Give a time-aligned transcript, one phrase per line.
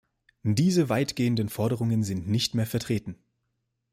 [0.41, 3.23] Diese weitgehenden Forderungen sind nicht mehr vertreten.